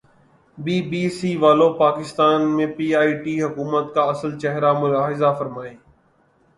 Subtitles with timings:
[0.57, 5.75] be B C والو پاکستان میں P T I حکومت کا اصل چہرا ملاحظہ فرمائیں